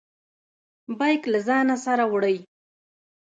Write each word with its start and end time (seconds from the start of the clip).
بیګ 0.99 1.21
له 1.31 1.39
ځانه 1.47 1.75
سره 1.85 2.03
وړئ؟ 2.11 2.37